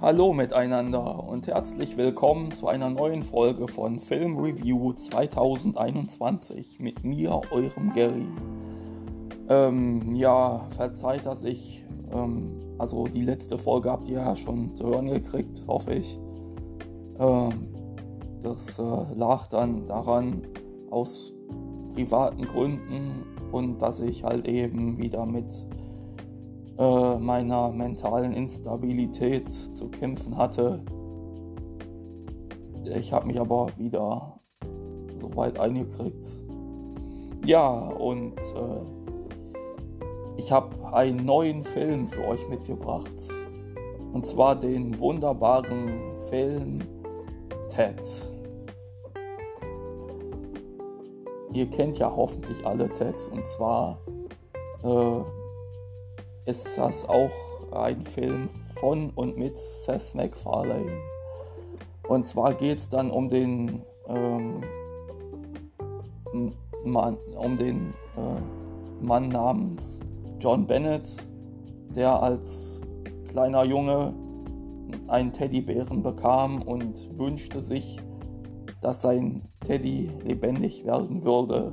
Hallo 0.00 0.32
miteinander 0.32 1.28
und 1.28 1.48
herzlich 1.48 1.96
willkommen 1.96 2.52
zu 2.52 2.68
einer 2.68 2.88
neuen 2.88 3.24
Folge 3.24 3.66
von 3.66 3.98
Film 3.98 4.38
Review 4.38 4.92
2021 4.92 6.78
mit 6.78 7.02
mir, 7.02 7.40
eurem 7.50 7.92
Gary. 7.92 8.28
Ähm, 9.48 10.14
ja, 10.14 10.68
verzeiht, 10.70 11.26
dass 11.26 11.42
ich, 11.42 11.84
ähm, 12.12 12.60
also 12.78 13.08
die 13.08 13.22
letzte 13.22 13.58
Folge 13.58 13.90
habt 13.90 14.08
ihr 14.08 14.20
ja 14.20 14.36
schon 14.36 14.72
zu 14.72 14.86
hören 14.86 15.08
gekriegt, 15.08 15.64
hoffe 15.66 15.94
ich. 15.94 16.16
Ähm, 17.18 17.50
das 18.40 18.78
äh, 18.78 18.82
lag 19.16 19.48
dann 19.48 19.88
daran 19.88 20.42
aus 20.92 21.32
privaten 21.94 22.42
Gründen 22.42 23.24
und 23.50 23.82
dass 23.82 23.98
ich 23.98 24.22
halt 24.22 24.46
eben 24.46 24.96
wieder 24.96 25.26
mit 25.26 25.66
äh, 26.78 27.18
meiner 27.18 27.70
mentalen 27.70 28.32
Instabilität 28.32 29.50
zu 29.50 29.88
kämpfen 29.88 30.36
hatte. 30.36 30.80
Ich 32.84 33.12
habe 33.12 33.26
mich 33.26 33.40
aber 33.40 33.66
wieder 33.76 34.38
so 35.20 35.34
weit 35.36 35.58
eingekriegt. 35.58 36.38
Ja, 37.44 37.68
und 37.68 38.38
äh, 38.38 38.80
ich 40.36 40.52
habe 40.52 40.68
einen 40.92 41.24
neuen 41.24 41.64
Film 41.64 42.06
für 42.06 42.24
euch 42.26 42.48
mitgebracht. 42.48 43.28
Und 44.12 44.24
zwar 44.24 44.54
den 44.54 44.98
wunderbaren 44.98 45.90
Film 46.28 46.78
Ted. 47.68 48.00
Ihr 51.52 51.66
kennt 51.66 51.98
ja 51.98 52.14
hoffentlich 52.14 52.64
alle 52.64 52.88
Ted. 52.90 53.16
Und 53.32 53.46
zwar 53.46 53.98
äh, 54.84 55.37
ist 56.48 56.78
das 56.78 57.06
auch 57.06 57.30
ein 57.72 58.02
Film 58.02 58.48
von 58.80 59.10
und 59.10 59.36
mit 59.36 59.58
Seth 59.58 60.14
MacFarlane. 60.14 60.96
Und 62.08 62.26
zwar 62.26 62.54
geht 62.54 62.78
es 62.78 62.88
dann 62.88 63.10
um 63.10 63.28
den 63.28 63.82
ähm, 64.06 64.62
Mann, 66.84 67.18
um 67.36 67.58
den 67.58 67.92
äh, 68.16 69.04
Mann 69.04 69.28
namens 69.28 70.00
John 70.40 70.66
Bennett, 70.66 71.26
der 71.94 72.22
als 72.22 72.80
kleiner 73.28 73.64
Junge 73.64 74.14
einen 75.06 75.34
Teddybären 75.34 76.02
bekam 76.02 76.62
und 76.62 77.10
wünschte 77.18 77.60
sich, 77.60 78.00
dass 78.80 79.02
sein 79.02 79.42
Teddy 79.66 80.10
lebendig 80.24 80.86
werden 80.86 81.24
würde. 81.24 81.72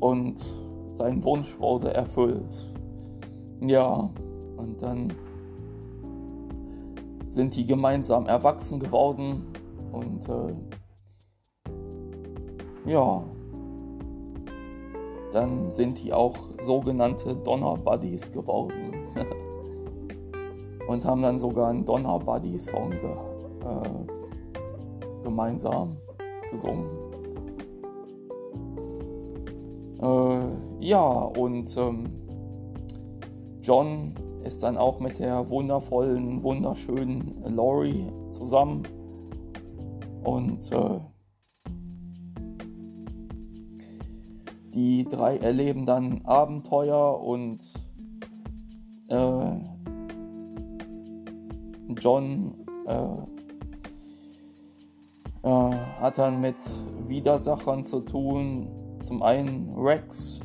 Und 0.00 0.42
sein 0.90 1.22
Wunsch 1.22 1.60
wurde 1.60 1.92
erfüllt. 1.92 2.71
Ja, 3.64 4.10
und 4.56 4.82
dann 4.82 5.12
sind 7.28 7.54
die 7.54 7.64
gemeinsam 7.64 8.26
erwachsen 8.26 8.80
geworden 8.80 9.46
und 9.92 10.28
äh, 10.28 10.54
ja, 12.90 13.22
dann 15.32 15.70
sind 15.70 16.02
die 16.02 16.12
auch 16.12 16.36
sogenannte 16.60 17.36
Donner 17.36 17.76
Buddies 17.76 18.32
geworden 18.32 18.92
und 20.88 21.04
haben 21.04 21.22
dann 21.22 21.38
sogar 21.38 21.68
einen 21.68 21.84
Donner 21.84 22.18
Buddy 22.18 22.58
Song 22.58 22.90
ge 22.90 23.10
äh, 23.64 25.22
gemeinsam 25.22 25.96
gesungen. 26.50 26.86
Äh, 30.00 30.84
ja, 30.84 31.00
und 31.00 31.76
ähm, 31.76 32.21
John 33.62 34.14
ist 34.44 34.62
dann 34.64 34.76
auch 34.76 34.98
mit 34.98 35.20
der 35.20 35.48
wundervollen, 35.48 36.42
wunderschönen 36.42 37.42
Laurie 37.46 38.06
zusammen. 38.30 38.82
Und 40.24 40.70
äh, 40.72 41.00
die 44.74 45.04
drei 45.04 45.36
erleben 45.36 45.86
dann 45.86 46.22
Abenteuer 46.24 47.20
und 47.20 47.60
äh, 49.08 49.56
John 51.98 52.54
äh, 52.86 53.16
äh 55.48 55.76
hat 56.00 56.18
dann 56.18 56.40
mit 56.40 56.56
Widersachern 57.06 57.84
zu 57.84 58.00
tun. 58.00 58.68
Zum 59.02 59.22
einen 59.22 59.72
Rex, 59.76 60.40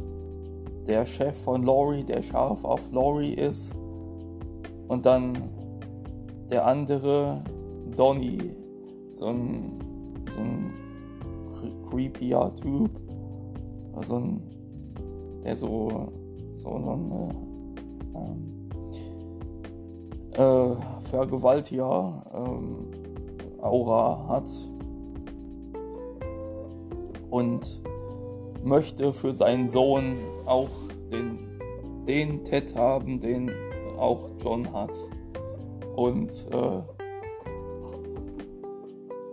der 0.87 1.05
Chef 1.05 1.37
von 1.43 1.63
Laurie, 1.63 2.03
der 2.03 2.23
scharf 2.23 2.63
auf 2.63 2.91
Laurie 2.91 3.33
ist. 3.33 3.73
Und 4.87 5.05
dann 5.05 5.49
der 6.49 6.65
andere, 6.65 7.43
Donny, 7.95 8.55
so 9.09 9.27
ein, 9.27 9.79
so 10.31 10.39
ein 10.39 10.73
creepier 11.89 12.53
Typ. 12.55 12.89
So 14.03 14.15
ein, 14.15 14.41
der 15.43 15.57
so, 15.57 16.11
so 16.55 16.69
eine 16.69 17.29
ähm, 18.15 18.69
äh, 20.33 20.75
Vergewaltiger 21.09 22.23
ähm, 22.33 22.91
Aura 23.61 24.27
hat. 24.27 24.49
Und 27.29 27.81
möchte 28.67 29.13
für 29.13 29.33
seinen 29.33 29.67
Sohn 29.67 30.17
auch 30.45 30.69
den, 31.11 31.59
den 32.07 32.43
Ted 32.43 32.75
haben, 32.75 33.19
den 33.21 33.51
auch 33.97 34.29
John 34.43 34.71
hat. 34.71 34.91
Und 35.95 36.45
äh, 36.51 36.81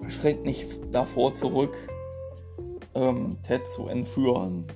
schreckt 0.09 0.45
nicht 0.45 0.67
davor 0.93 1.35
zurück, 1.35 1.77
ähm, 2.95 3.37
Ted 3.43 3.69
zu 3.69 3.89
entführen. 3.89 4.67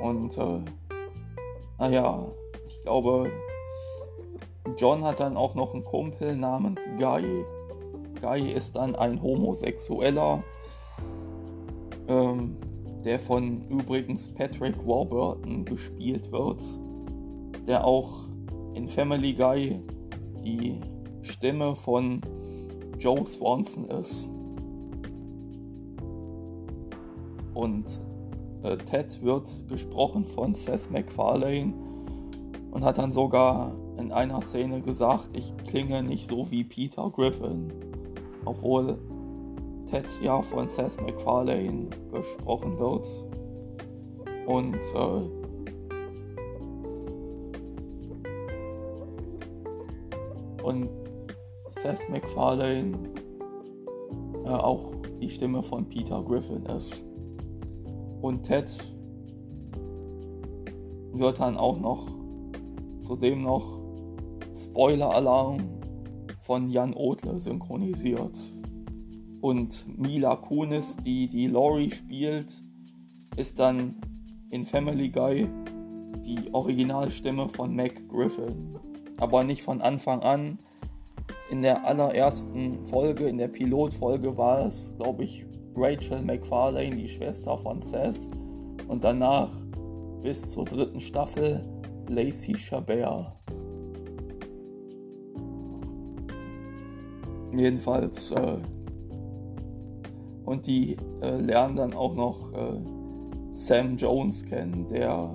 Und 0.00 0.36
äh, 0.36 0.60
naja, 1.78 2.26
ich 2.66 2.82
glaube, 2.82 3.30
John 4.76 5.04
hat 5.04 5.20
dann 5.20 5.36
auch 5.36 5.54
noch 5.54 5.74
einen 5.74 5.84
Kumpel 5.84 6.36
namens 6.36 6.80
Guy. 6.98 7.44
Guy 8.20 8.50
ist 8.50 8.76
dann 8.76 8.96
ein 8.96 9.22
Homosexueller. 9.22 10.42
Ähm, 12.08 12.56
der 13.04 13.18
von 13.18 13.62
übrigens 13.68 14.28
Patrick 14.28 14.74
Warburton 14.86 15.64
gespielt 15.64 16.32
wird, 16.32 16.62
der 17.66 17.84
auch 17.84 18.28
in 18.74 18.88
Family 18.88 19.34
Guy 19.34 19.80
die 20.44 20.80
Stimme 21.22 21.76
von 21.76 22.20
Joe 22.98 23.26
Swanson 23.26 23.88
ist. 23.90 24.28
Und 27.54 27.84
äh, 28.62 28.76
Ted 28.76 29.22
wird 29.22 29.48
gesprochen 29.68 30.26
von 30.26 30.54
Seth 30.54 30.90
MacFarlane 30.90 31.72
und 32.72 32.84
hat 32.84 32.98
dann 32.98 33.12
sogar 33.12 33.72
in 33.98 34.10
einer 34.10 34.42
Szene 34.42 34.80
gesagt, 34.80 35.28
ich 35.34 35.54
klinge 35.68 36.02
nicht 36.02 36.26
so 36.26 36.50
wie 36.50 36.64
Peter 36.64 37.10
Griffin, 37.10 37.72
obwohl 38.44 38.98
Ted 39.94 40.10
ja 40.20 40.42
von 40.42 40.68
Seth 40.68 41.00
MacFarlane 41.00 41.86
gesprochen 42.10 42.76
wird. 42.80 43.08
Und 44.44 44.74
äh, 44.74 45.22
und 50.64 50.90
Seth 51.66 52.08
MacFarlane 52.10 52.98
äh, 54.44 54.48
auch 54.48 54.94
die 55.20 55.30
Stimme 55.30 55.62
von 55.62 55.88
Peter 55.88 56.24
Griffin 56.24 56.66
ist. 56.66 57.04
Und 58.20 58.42
Ted 58.42 58.72
wird 61.12 61.38
dann 61.38 61.56
auch 61.56 61.78
noch 61.78 62.08
zudem 63.00 63.42
noch 63.42 63.78
Spoiler-Alarm 64.52 65.58
von 66.40 66.68
Jan 66.68 66.94
Odle 66.94 67.38
synchronisiert. 67.38 68.53
Und 69.44 69.84
Mila 69.98 70.36
Kunis, 70.36 70.96
die 71.04 71.28
die 71.28 71.48
Laurie 71.48 71.90
spielt, 71.90 72.62
ist 73.36 73.58
dann 73.58 73.96
in 74.48 74.64
Family 74.64 75.10
Guy 75.10 75.46
die 76.24 76.48
Originalstimme 76.54 77.50
von 77.50 77.76
Mac 77.76 78.08
Griffin. 78.08 78.78
Aber 79.18 79.44
nicht 79.44 79.62
von 79.62 79.82
Anfang 79.82 80.20
an. 80.20 80.60
In 81.50 81.60
der 81.60 81.84
allerersten 81.84 82.86
Folge, 82.86 83.26
in 83.26 83.36
der 83.36 83.48
Pilotfolge 83.48 84.34
war 84.38 84.64
es, 84.64 84.94
glaube 84.98 85.24
ich, 85.24 85.44
Rachel 85.76 86.22
McFarlane, 86.22 86.96
die 86.96 87.08
Schwester 87.08 87.58
von 87.58 87.82
Seth. 87.82 88.18
Und 88.88 89.04
danach 89.04 89.50
bis 90.22 90.52
zur 90.52 90.64
dritten 90.64 91.00
Staffel 91.00 91.60
Lacey 92.08 92.54
Chabert. 92.54 93.30
Jedenfalls 97.54 98.30
äh, 98.30 98.56
und 100.44 100.66
die 100.66 100.96
äh, 101.22 101.36
lernen 101.36 101.76
dann 101.76 101.94
auch 101.94 102.14
noch 102.14 102.52
äh, 102.52 102.80
Sam 103.52 103.96
Jones 103.96 104.44
kennen, 104.44 104.86
der 104.88 105.30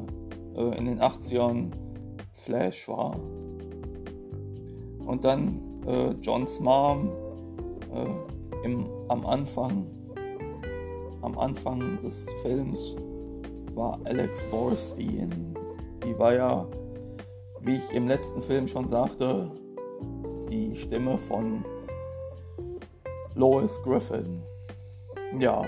äh, 0.56 0.78
in 0.78 0.86
den 0.86 1.00
80ern 1.00 1.72
Flash 2.34 2.88
war. 2.88 3.16
Und 5.06 5.24
dann 5.24 5.62
äh, 5.88 6.12
Johns 6.22 6.60
Mom 6.60 7.10
äh, 7.94 8.66
im, 8.66 8.86
am 9.08 9.26
Anfang 9.26 9.88
am 11.22 11.38
Anfang 11.38 12.02
des 12.02 12.30
Films 12.42 12.96
war 13.76 14.00
Alex 14.06 14.44
Borstein. 14.50 15.54
Die 16.04 16.18
war 16.18 16.34
ja, 16.34 16.68
wie 17.62 17.76
ich 17.76 17.92
im 17.94 18.08
letzten 18.08 18.42
Film 18.42 18.68
schon 18.68 18.88
sagte, 18.88 19.52
die 20.50 20.76
Stimme 20.76 21.18
von 21.18 21.64
Lois 23.36 23.82
Griffin. 23.84 24.42
Ja, 25.38 25.64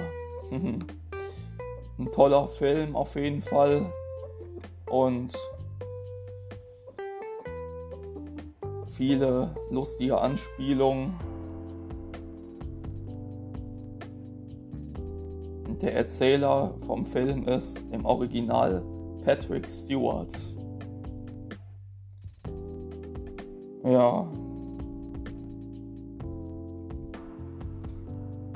ein 0.51 2.11
toller 2.11 2.47
Film 2.47 2.95
auf 2.95 3.15
jeden 3.15 3.41
Fall. 3.41 3.91
Und 4.89 5.33
viele 8.87 9.55
lustige 9.69 10.19
Anspielungen. 10.19 11.13
Der 15.81 15.95
Erzähler 15.95 16.75
vom 16.85 17.05
Film 17.05 17.47
ist 17.47 17.83
im 17.91 18.05
Original 18.05 18.83
Patrick 19.23 19.69
Stewart. 19.69 20.33
Ja. 23.83 24.27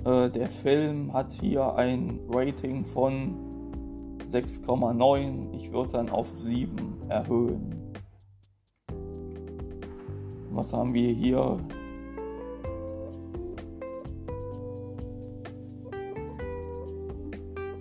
Äh, 0.06 0.30
der 0.30 0.50
Film 0.50 1.12
hat 1.14 1.32
hier 1.34 1.76
ein 1.76 2.20
Rating 2.30 2.86
von 2.86 3.36
6,9. 4.30 5.54
Ich 5.56 5.72
würde 5.74 5.94
dann 5.94 6.10
auf 6.10 6.28
7 6.36 7.02
erhöhen. 7.10 7.94
Was 10.52 10.72
haben 10.72 10.94
wir 10.94 11.12
hier? 11.12 11.60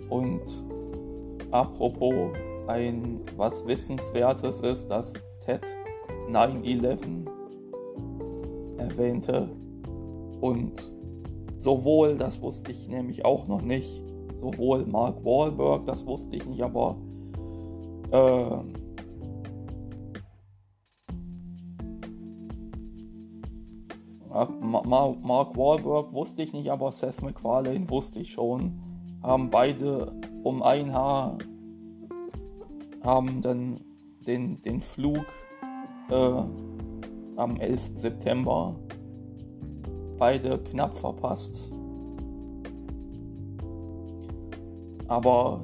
Und 0.09 0.41
apropos, 1.51 2.33
ein 2.67 3.21
was 3.37 3.65
Wissenswertes 3.67 4.61
ist, 4.61 4.87
dass 4.87 5.13
Ted 5.45 5.61
9-11 6.29 7.27
erwähnte. 8.77 9.49
Und 10.41 10.94
sowohl, 11.65 12.15
das 12.15 12.41
wusste 12.43 12.71
ich 12.71 12.87
nämlich 12.87 13.25
auch 13.25 13.47
noch 13.47 13.63
nicht, 13.63 14.03
sowohl 14.35 14.85
Mark 14.85 15.25
Wahlberg, 15.25 15.85
das 15.85 16.05
wusste 16.05 16.35
ich 16.35 16.45
nicht, 16.45 16.61
aber 16.61 16.95
äh, 18.11 18.57
Mark 24.61 25.57
Wahlberg 25.57 26.13
wusste 26.13 26.43
ich 26.43 26.53
nicht, 26.53 26.69
aber 26.69 26.91
Seth 26.91 27.23
MacFarlane 27.23 27.89
wusste 27.89 28.19
ich 28.19 28.31
schon. 28.31 28.79
Haben 29.23 29.49
beide 29.49 30.13
um 30.43 30.61
ein 30.61 30.93
Haar 30.93 31.37
haben 33.01 33.41
dann 33.41 33.79
den, 34.19 34.61
den 34.61 34.81
Flug 34.81 35.25
äh, 36.11 36.43
am 37.37 37.57
11. 37.57 37.91
September 37.95 38.75
beide 40.17 40.59
knapp 40.59 40.97
verpasst. 40.97 41.71
Aber 45.07 45.61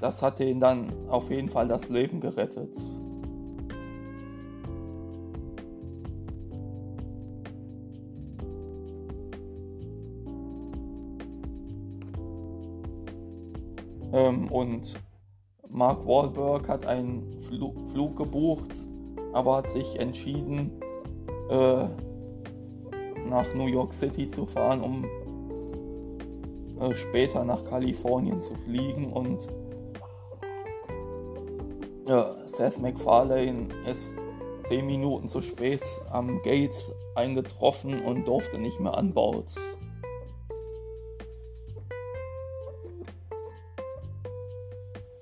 das 0.00 0.22
hat 0.22 0.40
ihnen 0.40 0.60
dann 0.60 0.92
auf 1.08 1.30
jeden 1.30 1.48
Fall 1.48 1.68
das 1.68 1.88
Leben 1.88 2.20
gerettet. 2.20 2.76
Ähm, 14.12 14.48
und 14.48 14.94
Mark 15.68 16.06
Wahlberg 16.06 16.68
hat 16.68 16.86
einen 16.86 17.32
Flug, 17.42 17.76
Flug 17.92 18.16
gebucht, 18.16 18.84
aber 19.32 19.58
hat 19.58 19.70
sich 19.70 19.98
entschieden, 20.00 20.72
äh, 21.48 21.86
nach 23.30 23.54
New 23.54 23.66
York 23.66 23.94
City 23.94 24.28
zu 24.28 24.44
fahren, 24.44 24.82
um 24.82 25.04
äh, 26.80 26.94
später 26.94 27.44
nach 27.44 27.64
Kalifornien 27.64 28.42
zu 28.42 28.54
fliegen. 28.56 29.12
Und 29.12 29.48
ja, 32.06 32.34
Seth 32.46 32.78
MacFarlane 32.78 33.68
ist 33.86 34.20
zehn 34.62 34.86
Minuten 34.86 35.28
zu 35.28 35.40
spät 35.40 35.82
am 36.10 36.42
Gate 36.42 36.74
eingetroffen 37.14 38.02
und 38.02 38.26
durfte 38.26 38.58
nicht 38.58 38.80
mehr 38.80 38.96
an 38.96 39.14
Bord. 39.14 39.54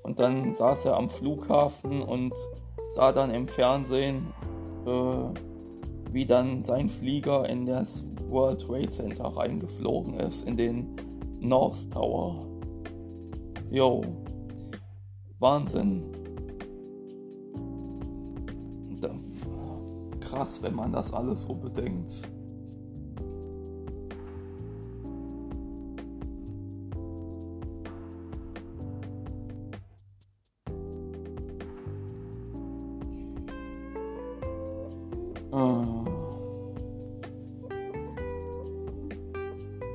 Und 0.02 0.18
dann 0.18 0.54
saß 0.54 0.86
er 0.86 0.96
am 0.96 1.10
Flughafen 1.10 2.02
und 2.02 2.32
sah 2.88 3.12
dann 3.12 3.32
im 3.32 3.46
Fernsehen, 3.46 4.32
äh, 4.86 5.47
wie 6.12 6.26
dann 6.26 6.62
sein 6.62 6.88
Flieger 6.88 7.48
in 7.48 7.66
das 7.66 8.04
World 8.28 8.60
Trade 8.62 8.88
Center 8.88 9.24
reingeflogen 9.24 10.14
ist, 10.14 10.46
in 10.46 10.56
den 10.56 10.96
North 11.40 11.90
Tower. 11.90 12.46
Yo, 13.70 14.02
Wahnsinn. 15.38 16.04
Krass, 20.20 20.62
wenn 20.62 20.74
man 20.74 20.92
das 20.92 21.12
alles 21.12 21.44
so 21.44 21.54
bedenkt. 21.54 22.20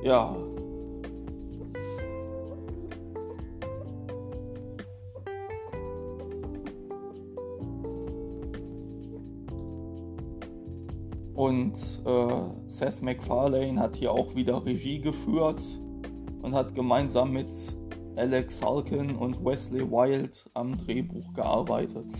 Ja. 0.02 0.36
Und 11.34 11.72
äh, 12.04 12.68
Seth 12.68 13.02
MacFarlane 13.02 13.80
hat 13.80 13.96
hier 13.96 14.12
auch 14.12 14.34
wieder 14.34 14.64
Regie 14.64 15.00
geführt 15.00 15.62
und 16.42 16.54
hat 16.54 16.74
gemeinsam 16.74 17.32
mit 17.32 17.48
Alex 18.16 18.62
Halkin 18.62 19.16
und 19.16 19.44
Wesley 19.44 19.90
Wild 19.90 20.48
am 20.54 20.76
Drehbuch 20.76 21.32
gearbeitet. 21.32 22.12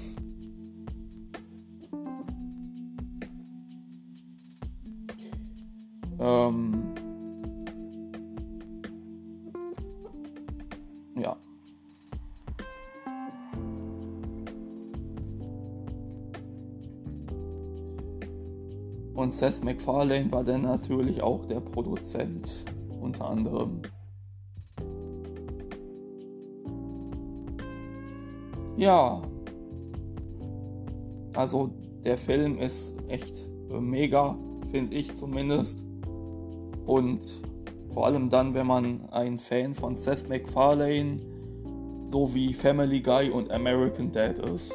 Und 19.14 19.33
Seth 19.33 19.62
MacFarlane 19.62 20.30
war 20.33 20.42
dann 20.42 20.62
natürlich 20.62 21.23
auch 21.23 21.47
der 21.47 21.61
Produzent, 21.61 22.64
unter 23.00 23.28
anderem. 23.28 23.80
Ja, 28.76 29.23
also 31.35 31.71
der 32.04 32.18
Film 32.18 32.59
ist 32.59 32.94
echt 33.09 33.49
mega, 33.68 34.37
finde 34.73 34.97
ich 34.97 35.14
zumindest. 35.14 35.85
Und 36.87 37.40
vor 37.90 38.06
allem 38.06 38.28
dann, 38.28 38.54
wenn 38.54 38.66
man 38.66 39.09
ein 39.11 39.38
Fan 39.38 39.75
von 39.75 39.94
Seth 39.94 40.28
MacFarlane 40.28 41.21
sowie 42.04 42.52
Family 42.52 43.00
Guy 43.00 43.30
und 43.30 43.52
American 43.52 44.11
Dad 44.11 44.40
ist. 44.40 44.75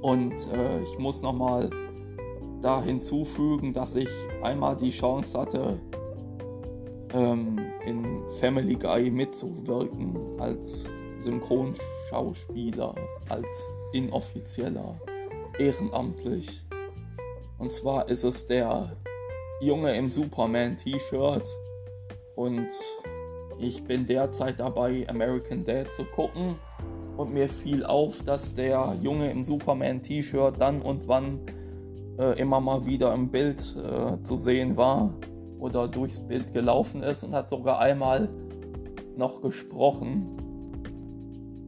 Und 0.00 0.32
äh, 0.52 0.82
ich 0.82 0.98
muss 0.98 1.20
nochmal 1.20 1.68
da 2.60 2.82
hinzufügen, 2.82 3.72
dass 3.72 3.94
ich 3.94 4.08
einmal 4.42 4.76
die 4.76 4.90
Chance 4.90 5.38
hatte, 5.38 5.78
ähm, 7.12 7.58
in 7.86 8.22
Family 8.38 8.76
Guy 8.76 9.10
mitzuwirken 9.10 10.16
als 10.38 10.86
Synchronschauspieler, 11.18 12.94
als 13.28 13.66
inoffizieller, 13.92 15.00
ehrenamtlich. 15.58 16.62
Und 17.58 17.72
zwar 17.72 18.08
ist 18.08 18.24
es 18.24 18.46
der 18.46 18.96
Junge 19.60 19.94
im 19.94 20.08
Superman-T-Shirt 20.08 21.48
und 22.34 22.68
ich 23.58 23.84
bin 23.84 24.06
derzeit 24.06 24.58
dabei, 24.58 25.06
American 25.08 25.64
Dad 25.64 25.92
zu 25.92 26.04
gucken 26.04 26.56
und 27.18 27.34
mir 27.34 27.50
fiel 27.50 27.84
auf, 27.84 28.22
dass 28.22 28.54
der 28.54 28.96
Junge 29.02 29.30
im 29.30 29.44
Superman-T-Shirt 29.44 30.54
dann 30.58 30.80
und 30.80 31.06
wann 31.06 31.40
äh, 32.18 32.38
immer 32.40 32.60
mal 32.60 32.86
wieder 32.86 33.12
im 33.14 33.30
Bild 33.30 33.76
äh, 33.76 34.20
zu 34.20 34.36
sehen 34.36 34.76
war 34.76 35.12
oder 35.58 35.88
durchs 35.88 36.20
Bild 36.20 36.52
gelaufen 36.52 37.02
ist 37.02 37.22
und 37.22 37.34
hat 37.34 37.48
sogar 37.48 37.78
einmal 37.78 38.28
noch 39.16 39.42
gesprochen, 39.42 40.26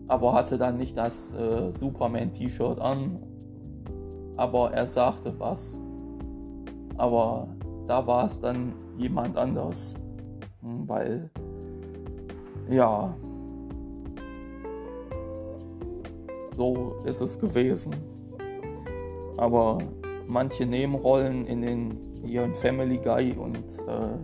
aber 0.09 0.33
hatte 0.33 0.59
dann 0.59 0.77
nicht 0.77 0.97
das 0.97 1.35
äh, 1.35 1.73
Superman-T-Shirt 1.73 2.81
an, 2.81 3.19
aber 4.37 4.73
er 4.73 4.87
sagte 4.87 5.35
was. 5.39 5.79
Aber 6.97 7.49
da 7.87 8.07
war 8.07 8.27
es 8.27 8.41
dann 8.41 8.75
jemand 8.97 9.37
anders, 9.37 9.95
hm, 10.61 10.89
weil 10.89 11.31
ja, 12.69 13.15
so 16.55 16.95
ist 17.05 17.21
es 17.21 17.39
gewesen. 17.39 17.95
Aber 19.37 19.79
manche 20.27 20.67
Nebenrollen 20.67 21.47
in 21.47 21.63
den 21.63 21.99
hier 22.25 22.45
in 22.45 22.55
Family 22.55 22.99
Guy 22.99 23.33
und 23.33 23.65
äh, 23.89 24.19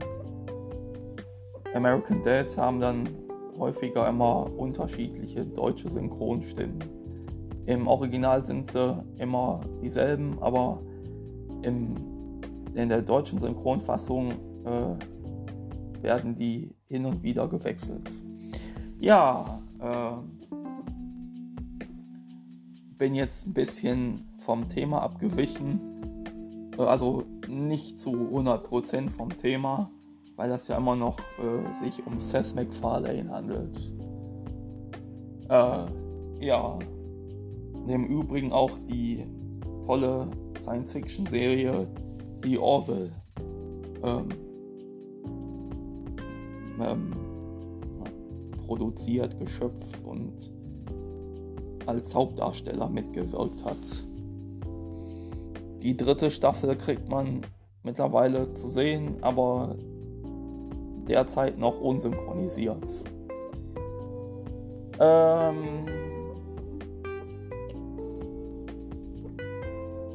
American 1.75 2.23
Dad 2.23 2.57
haben 2.57 2.81
dann 2.81 3.09
häufiger 3.59 4.09
immer 4.09 4.51
unterschiedliche 4.57 5.45
deutsche 5.45 5.91
Synchronstimmen. 5.91 6.79
Im 7.67 7.87
Original 7.87 8.45
sind 8.47 8.71
sie 8.71 9.05
immer 9.19 9.61
dieselben, 9.83 10.39
aber 10.41 10.81
im, 11.63 11.95
in 12.75 12.89
der 12.89 13.03
deutschen 13.03 13.39
Synchronfassung 13.39 14.33
äh, 14.65 16.03
werden 16.03 16.35
die 16.37 16.75
hin 16.87 17.05
und 17.05 17.23
wieder 17.23 17.47
gewechselt. 17.49 18.11
Ja, 19.01 19.61
äh, 19.81 20.13
bin 22.97 23.15
jetzt 23.15 23.47
ein 23.47 23.53
bisschen 23.53 24.23
vom 24.39 24.69
Thema 24.69 25.03
abgewichen. 25.03 25.81
Also 26.79 27.25
nicht 27.49 27.99
zu 27.99 28.11
100% 28.11 29.11
vom 29.11 29.31
Thema, 29.37 29.91
weil 30.37 30.49
das 30.49 30.69
ja 30.69 30.77
immer 30.77 30.95
noch 30.95 31.19
äh, 31.19 31.85
sich 31.85 32.07
um 32.07 32.21
Seth 32.21 32.55
MacFarlane 32.55 33.29
handelt. 33.29 33.77
Äh, 35.49 36.45
ja, 36.45 36.79
im 37.89 38.05
Übrigen 38.07 38.53
auch 38.53 38.71
die 38.89 39.27
tolle 39.85 40.31
Science-Fiction-Serie 40.59 41.89
The 42.45 42.59
Orville. 42.59 43.11
Ähm, 44.03 44.29
ähm, 46.81 47.13
produziert, 48.67 49.39
geschöpft 49.41 50.05
und 50.05 50.53
als 51.87 52.15
Hauptdarsteller 52.15 52.89
mitgewirkt 52.89 53.65
hat. 53.65 54.08
Die 55.83 55.97
dritte 55.97 56.31
Staffel 56.31 56.77
kriegt 56.77 57.09
man 57.09 57.43
mittlerweile 57.83 58.51
zu 58.53 58.67
sehen, 58.67 59.17
aber 59.23 59.77
derzeit 61.09 61.59
noch 61.59 61.81
unsynchronisiert. 61.81 62.85
Ähm 64.99 65.87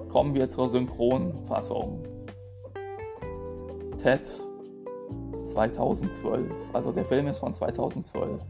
kommen 0.09 0.35
wir 0.35 0.47
zur 0.47 0.67
Synchronfassung. 0.67 2.03
Ted 3.97 4.29
2012, 5.43 6.51
also 6.71 6.91
der 6.91 7.03
Film 7.03 7.25
ist 7.27 7.39
von 7.39 7.53
2012. 7.53 8.41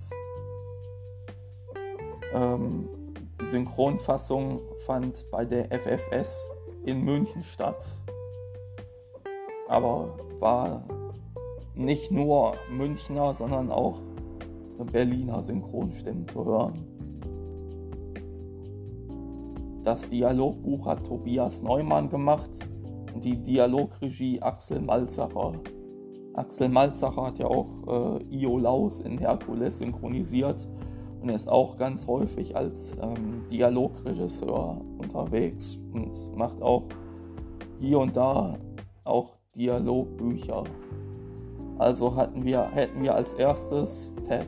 Ähm, 2.34 2.90
die 3.40 3.48
Synchronfassung 3.48 4.60
fand 4.86 5.30
bei 5.32 5.46
der 5.46 5.68
FFS 5.72 6.50
in 6.86 7.04
München 7.04 7.44
statt. 7.44 7.84
Aber 9.68 10.18
war 10.40 10.84
nicht 11.76 12.12
nur 12.12 12.54
Münchner, 12.72 13.34
sondern 13.34 13.72
auch 13.72 14.02
Berliner 14.92 15.42
Synchronstimmen 15.42 16.28
zu 16.28 16.46
hören. 16.46 16.94
Das 19.84 20.10
Dialogbuch 20.10 20.86
hat 20.86 21.06
Tobias 21.06 21.62
Neumann 21.62 22.10
gemacht 22.10 22.52
und 23.14 23.24
die 23.24 23.38
Dialogregie 23.38 24.42
Axel 24.42 24.82
Malzacher. 24.82 25.54
Axel 26.34 26.70
Malzacher 26.70 27.28
hat 27.28 27.40
ja 27.40 27.48
auch 27.48 28.20
äh, 28.22 28.24
Io 28.30 28.58
Laus 28.58 29.00
in 29.00 29.18
Herkules 29.18 29.80
synchronisiert 29.80 30.68
und 31.22 31.30
ist 31.30 31.50
auch 31.50 31.78
ganz 31.78 32.08
häufig 32.08 32.56
als 32.56 32.96
ähm, 33.02 33.44
Dialogregisseur 34.04 34.82
unterwegs 34.98 35.80
und 35.94 36.36
macht 36.36 36.62
auch 36.62 36.84
hier 37.80 38.00
und 38.00 38.16
da 38.16 38.58
auch 39.04 39.38
Dialogbücher. 39.56 40.64
Also 41.78 42.16
hatten 42.16 42.46
wir, 42.46 42.64
hätten 42.70 43.02
wir 43.02 43.16
als 43.16 43.34
erstes 43.34 44.14
Ted, 44.28 44.48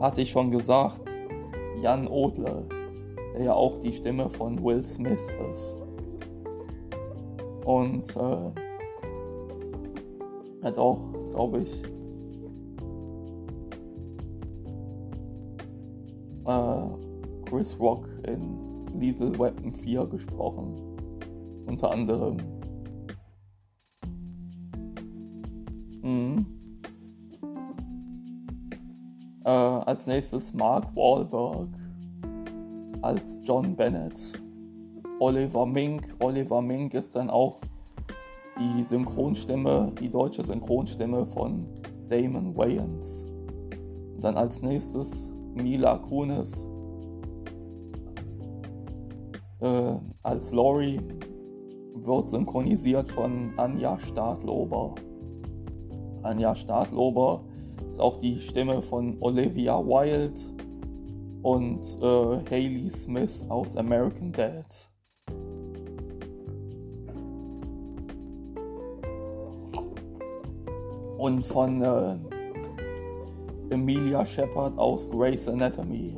hatte 0.00 0.22
ich 0.22 0.30
schon 0.30 0.50
gesagt, 0.50 1.02
Jan 1.80 2.06
Odle, 2.06 2.66
der 3.34 3.44
ja 3.44 3.54
auch 3.54 3.78
die 3.80 3.92
Stimme 3.92 4.28
von 4.30 4.62
Will 4.62 4.84
Smith 4.84 5.26
ist. 5.52 5.76
Und 7.64 8.14
äh, 8.16 8.52
hat 10.62 10.78
auch, 10.78 11.00
glaube 11.32 11.60
ich, 11.60 11.82
äh, 16.46 17.03
Chris 17.54 17.78
Rock 17.78 18.08
in 18.26 18.84
Lethal 18.98 19.38
Weapon 19.38 19.72
4 19.72 20.06
gesprochen. 20.06 20.74
Unter 21.66 21.92
anderem. 21.92 22.38
Mhm. 26.02 26.46
Äh, 29.44 29.50
als 29.50 30.08
nächstes 30.08 30.52
Mark 30.52 30.96
Wahlberg 30.96 31.68
als 33.02 33.38
John 33.44 33.76
Bennett. 33.76 34.18
Oliver 35.20 35.64
Mink. 35.64 36.12
Oliver 36.18 36.60
Mink 36.60 36.94
ist 36.94 37.14
dann 37.14 37.30
auch 37.30 37.60
die 38.58 38.82
Synchronstimme, 38.82 39.92
die 40.00 40.10
deutsche 40.10 40.42
Synchronstimme 40.42 41.24
von 41.24 41.68
Damon 42.08 42.56
Wayans. 42.56 43.24
Und 44.16 44.24
dann 44.24 44.36
als 44.36 44.60
nächstes 44.60 45.32
Mila 45.54 45.98
Kunis 45.98 46.66
äh, 49.64 49.98
als 50.22 50.52
Lori 50.52 51.00
wird 51.94 52.28
synchronisiert 52.28 53.10
von 53.10 53.52
Anja 53.56 53.98
Stadlober. 53.98 54.94
Anja 56.22 56.54
Stadlober 56.54 57.42
ist 57.90 58.00
auch 58.00 58.16
die 58.18 58.38
Stimme 58.38 58.82
von 58.82 59.16
Olivia 59.20 59.78
Wilde 59.78 60.40
und 61.42 61.80
äh, 62.02 62.50
Haley 62.50 62.90
Smith 62.90 63.42
aus 63.48 63.76
American 63.76 64.32
Dad. 64.32 64.90
Und 71.16 71.42
von 71.42 71.80
äh, 71.80 72.16
Emilia 73.70 74.26
Shepard 74.26 74.76
aus 74.76 75.08
Grey's 75.10 75.48
Anatomy. 75.48 76.14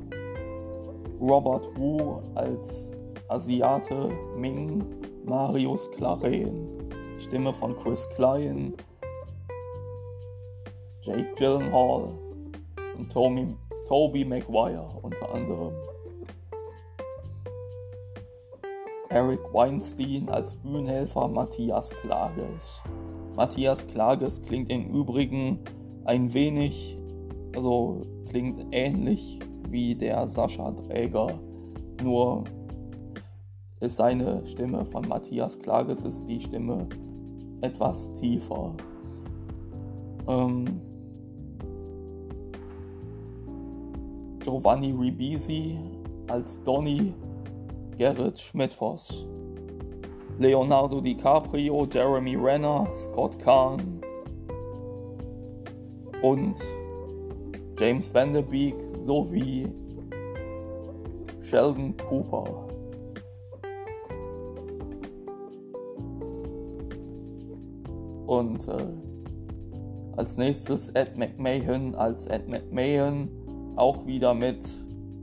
Robert 1.21 1.69
Wu 1.79 2.19
als 2.35 2.96
Asiate 3.28 4.11
Ming, 4.37 4.85
Marius 5.25 5.90
Claren, 5.92 6.68
Stimme 7.18 7.52
von 7.52 7.76
Chris 7.76 8.09
Klein, 8.11 8.75
Jake 11.00 11.35
Gyllenhaal 11.37 12.12
und 12.99 13.12
Tommy, 13.12 13.56
Toby 13.87 14.25
Maguire 14.25 14.88
unter 15.02 15.33
anderem. 15.33 15.73
Eric 19.09 19.40
Weinstein 19.52 20.28
als 20.28 20.54
Bühnenhelfer 20.54 21.28
Matthias 21.28 21.90
Klages. 21.90 22.83
Matthias 23.37 23.87
Klages 23.87 24.42
klingt 24.42 24.71
im 24.71 24.90
Übrigen 24.92 25.61
ein 26.04 26.35
wenig 26.35 26.99
also 27.56 28.02
klingt 28.28 28.66
ähnlich 28.71 29.38
wie 29.71 29.95
der 29.95 30.28
Sascha 30.28 30.71
Träger, 30.73 31.38
nur 32.02 32.45
ist 33.80 33.97
seine 33.97 34.47
Stimme 34.47 34.85
von 34.87 35.06
Matthias 35.09 35.59
Klages 35.59 36.02
ist 36.02 36.26
die 36.26 36.40
Stimme 36.40 36.88
etwas 37.61 38.12
tiefer. 38.14 38.75
Ähm, 40.26 40.80
Giovanni 44.40 44.92
Ribisi 44.92 45.78
als 46.28 46.62
Donny 46.62 47.12
Gerrit 47.97 48.38
Schmidtfoss. 48.38 49.26
Leonardo 50.38 51.00
DiCaprio, 51.00 51.87
Jeremy 51.90 52.37
Renner, 52.37 52.87
Scott 52.95 53.38
Kahn 53.38 53.80
und 56.23 56.62
James 57.78 58.12
Van 58.12 58.33
Der 58.33 58.42
Beek 58.42 58.75
sowie 58.99 59.66
Sheldon 61.40 61.97
Cooper. 62.09 62.65
Und 68.26 68.66
äh, 68.68 70.16
als 70.16 70.37
nächstes 70.37 70.88
Ed 70.90 71.16
McMahon 71.16 71.95
als 71.95 72.26
Ed 72.26 72.49
McMahon, 72.49 73.28
auch 73.76 74.06
wieder 74.06 74.35
mit 74.35 74.66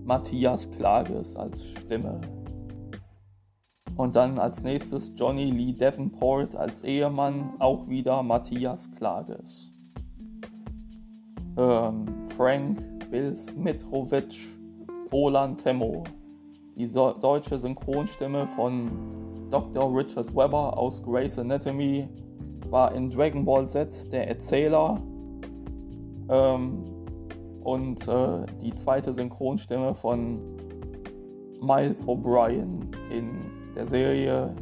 Matthias 0.05 0.69
Klages 0.71 1.35
als 1.35 1.63
Stimme. 1.63 2.21
Und 3.95 4.15
dann 4.15 4.39
als 4.39 4.63
nächstes 4.63 5.13
Johnny 5.15 5.51
Lee 5.51 5.73
Davenport 5.73 6.55
als 6.55 6.83
Ehemann, 6.83 7.53
auch 7.59 7.87
wieder 7.87 8.23
Matthias 8.23 8.91
Klages. 8.91 9.71
Ähm, 11.57 12.05
Frank 12.35 13.09
Bill 13.11 13.37
Smitrovic, 13.37 14.35
Roland 15.11 15.63
Temmo. 15.63 16.03
Die 16.75 16.87
so 16.87 17.11
deutsche 17.11 17.59
Synchronstimme 17.59 18.47
von 18.47 18.89
Dr. 19.51 19.95
Richard 19.95 20.35
Webber 20.35 20.75
aus 20.75 21.01
Grey's 21.03 21.37
Anatomy 21.37 22.09
war 22.73 22.93
in 22.95 23.11
Dragon 23.11 23.45
Ball 23.45 23.67
Z 23.67 24.11
der 24.11 24.27
Erzähler. 24.27 24.99
Ähm, 26.27 26.83
und 27.63 28.05
äh, 28.07 28.45
die 28.61 28.73
zweite 28.73 29.13
Synchronstimme 29.13 29.93
von 29.93 30.39
Miles 31.61 32.05
O'Brien 32.07 32.91
in 33.09 33.39
der 33.75 33.85
Serie 33.85 34.53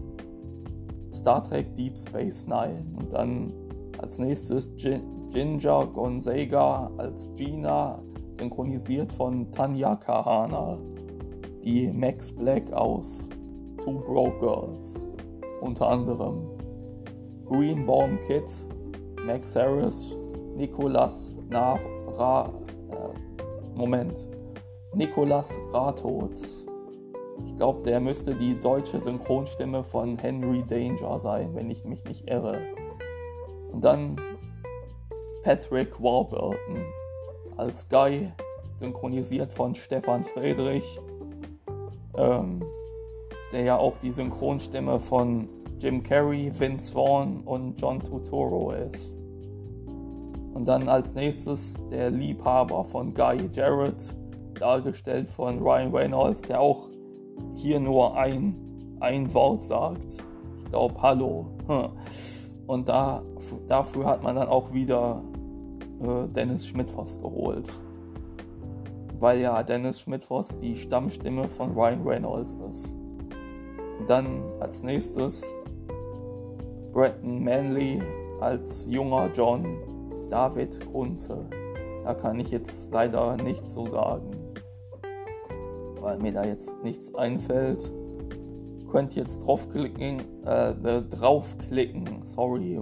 Star 1.14 1.42
Trek 1.42 1.76
Deep 1.78 1.98
Space 1.98 2.46
Nine. 2.46 2.84
Und 3.00 3.14
dann 3.14 3.54
als 4.00 4.20
nächstes 4.20 4.68
Ginger 4.76 5.88
Gonzaga 5.88 6.92
als 6.98 7.34
Gina, 7.36 8.04
synchronisiert 8.34 9.14
von 9.14 9.50
Tanya 9.52 9.96
Kahana, 9.96 10.78
die 11.64 11.90
Max 11.92 12.34
Black 12.34 12.72
aus 12.74 13.30
Two 13.84 14.00
Broke 14.00 14.40
Girls, 14.40 15.06
unter 15.62 15.88
anderem 15.88 16.51
Greenbaum 17.52 18.18
Kid, 18.28 18.46
Max 19.26 19.58
Harris, 19.58 20.16
Nicolas 20.56 21.36
Na 21.50 21.78
Ra, 22.16 22.50
äh, 22.90 23.78
Moment, 23.78 24.30
Nicolas 24.94 25.58
Rathoz. 25.74 26.66
Ich 27.46 27.58
glaube, 27.58 27.84
der 27.84 28.00
müsste 28.00 28.34
die 28.36 28.58
deutsche 28.58 29.02
Synchronstimme 29.02 29.84
von 29.84 30.18
Henry 30.18 30.64
Danger 30.66 31.20
sein, 31.20 31.54
wenn 31.54 31.70
ich 31.70 31.84
mich 31.84 32.06
nicht 32.06 32.30
irre. 32.30 32.58
Und 33.74 33.84
dann 33.84 34.16
Patrick 35.44 36.02
Warburton 36.02 36.56
als 37.58 37.90
Guy, 37.90 38.32
synchronisiert 38.76 39.52
von 39.52 39.76
Stefan 39.76 40.24
Friedrich, 40.24 41.02
ähm, 42.16 42.64
der 43.52 43.64
ja 43.64 43.78
auch 43.78 43.98
die 44.02 44.14
Synchronstimme 44.14 44.98
von 45.02 45.50
Jim 45.82 46.04
Carrey, 46.04 46.52
Vince 46.60 46.94
Vaughn 46.94 47.42
und 47.44 47.82
John 47.82 48.00
Turturro 48.00 48.72
ist. 48.72 49.16
Und 50.54 50.66
dann 50.66 50.88
als 50.88 51.16
nächstes 51.16 51.82
der 51.90 52.12
Liebhaber 52.12 52.86
von 52.86 53.16
Guy 53.16 53.50
Jarrett, 53.52 54.16
dargestellt 54.60 55.28
von 55.28 55.58
Ryan 55.58 55.92
Reynolds, 55.92 56.44
der 56.44 56.62
auch 56.62 56.88
hier 57.56 57.80
nur 57.80 58.16
ein, 58.16 58.56
ein 59.00 59.34
Wort 59.34 59.64
sagt. 59.64 60.24
Ich 60.60 60.72
glaube, 60.72 61.02
hallo. 61.02 61.48
Und 62.68 62.88
da, 62.88 63.24
dafür 63.68 64.06
hat 64.06 64.22
man 64.22 64.36
dann 64.36 64.50
auch 64.50 64.72
wieder 64.72 65.24
äh, 66.00 66.28
Dennis 66.28 66.68
Schmidtfoss 66.68 67.20
geholt. 67.20 67.68
Weil 69.20 69.40
ja 69.40 69.64
Dennis 69.64 70.00
Schmidtfoss 70.02 70.60
die 70.60 70.76
Stammstimme 70.76 71.48
von 71.48 71.72
Ryan 71.72 72.08
Reynolds 72.08 72.56
ist. 72.72 72.94
Und 74.00 74.08
dann 74.08 74.44
als 74.60 74.84
nächstes 74.84 75.44
Bretton 76.92 77.44
Manley 77.44 78.02
als 78.40 78.86
junger 78.90 79.30
John 79.34 79.78
David 80.30 80.80
Grunze. 80.92 81.46
Da 82.04 82.14
kann 82.14 82.40
ich 82.40 82.52
jetzt 82.52 82.90
leider 82.92 83.38
nichts 83.38 83.74
so 83.74 83.88
sagen 83.88 84.42
weil 86.02 86.18
mir 86.18 86.34
da 86.34 86.44
jetzt 86.44 86.84
nichts 86.84 87.14
einfällt. 87.16 87.92
Könnt 88.92 89.16
jetzt 89.16 89.46
draufklicken, 89.46 90.22
äh, 90.46 90.72
äh 90.72 91.02
draufklicken, 91.04 92.26
sorry, 92.26 92.80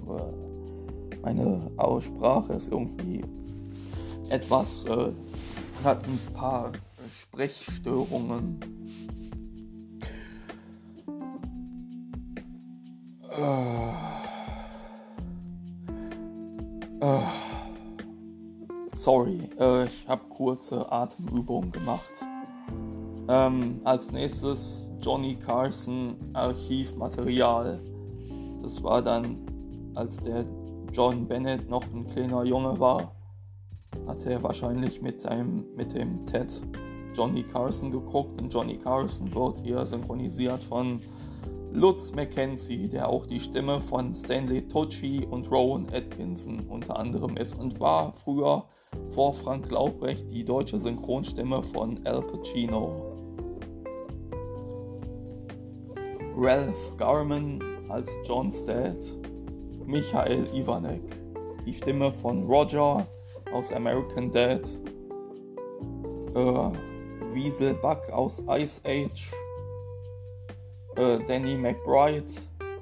meine 1.22 1.69
Aussprache 1.78 2.54
ist 2.54 2.72
irgendwie 2.72 3.24
etwas, 4.30 4.86
äh, 4.86 5.12
hat 5.84 6.04
ein 6.06 6.19
paar 6.34 6.72
Sprechstörungen. 7.12 8.78
Äh, 13.39 13.91
äh, 16.99 17.21
sorry, 18.93 19.39
äh, 19.58 19.86
ich 19.86 20.06
habe 20.10 20.21
kurze 20.28 20.91
Atemübungen 20.91 21.71
gemacht. 21.71 22.12
Ähm, 23.30 23.80
als 23.86 24.12
nächstes 24.12 24.91
Johnny 24.99 25.36
Carson 25.36 26.17
Archivmaterial. 26.34 27.80
Das 28.62 28.84
war 28.84 29.02
dann, 29.02 29.38
als 29.95 30.17
der 30.17 30.45
John 30.91 31.25
Bennett 31.25 31.69
noch 31.69 31.84
ein 31.93 32.08
kleiner 32.08 32.43
Junge 32.43 32.78
war, 32.78 33.15
hat 34.06 34.25
er 34.25 34.43
wahrscheinlich 34.43 35.02
mit, 35.02 35.25
einem, 35.25 35.63
mit 35.78 35.93
dem 35.93 36.25
Ted 36.25 36.62
Johnny 37.13 37.43
Carson 37.43 37.89
geguckt 37.89 38.41
und 38.41 38.54
Johnny 38.54 38.78
Carson 38.78 39.34
wird 39.34 39.60
hier 39.60 39.86
synchronisiert 39.86 40.62
von 40.62 40.99
Lutz 41.71 42.12
McKenzie, 42.13 42.88
der 42.88 43.08
auch 43.08 43.27
die 43.27 43.39
Stimme 43.39 43.79
von 43.79 44.15
Stanley 44.15 44.67
Tucci 44.67 45.27
und 45.29 45.51
Rowan 45.51 45.88
Atkinson 45.93 46.62
unter 46.67 46.97
anderem 46.97 47.38
ist 47.38 47.53
und 47.53 47.79
war 47.79 48.12
früher 48.12 48.65
vor 49.10 49.34
Frank 49.34 49.69
Laubrecht 49.69 50.25
die 50.32 50.43
deutsche 50.43 50.79
Synchronstimme 50.79 51.62
von 51.62 51.99
Al 52.05 52.23
Pacino. 52.23 53.15
Ralph 56.36 56.97
Garman 56.97 57.62
als 57.89 58.17
John's 58.25 58.65
Dad, 58.65 58.97
Michael 59.86 60.47
Ivanek, 60.53 61.03
die 61.65 61.73
Stimme 61.73 62.12
von 62.12 62.45
Roger 62.45 63.05
aus 63.53 63.71
American 63.71 64.32
Dad, 64.32 64.67
äh, 66.34 67.34
Wiesel 67.34 67.75
Buck 67.75 68.10
aus 68.12 68.41
Ice 68.49 68.82
Age, 68.86 69.32
äh, 70.95 71.19
Danny 71.28 71.58
McBride, 71.58 72.25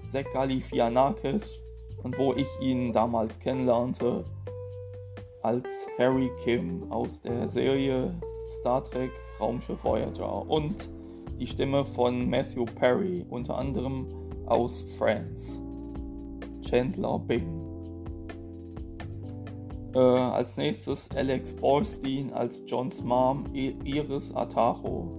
Zach 0.05 0.25
Galifianakis 0.33 1.63
und 2.03 2.17
wo 2.17 2.33
ich 2.33 2.47
ihn 2.61 2.93
damals 2.93 3.39
kennenlernte, 3.39 4.23
als 5.41 5.87
Harry 5.97 6.29
Kim 6.43 6.91
aus 6.91 7.21
der 7.21 7.47
Serie 7.47 8.13
Star 8.49 8.83
Trek 8.83 9.11
Raumschiff 9.39 9.83
Voyager 9.83 10.49
und 10.49 10.89
die 11.39 11.47
Stimme 11.47 11.85
von 11.85 12.29
Matthew 12.29 12.65
Perry, 12.65 13.25
unter 13.29 13.57
anderem 13.57 14.07
aus 14.47 14.83
Friends. 14.97 15.61
Chandler 16.61 17.19
Bing. 17.19 17.67
Äh, 19.93 19.99
als 19.99 20.57
nächstes 20.57 21.09
Alex 21.15 21.53
Borstein 21.53 22.33
als 22.33 22.63
Johns 22.65 23.03
Mom, 23.03 23.45
Iris 23.53 24.33
Atajo. 24.35 25.16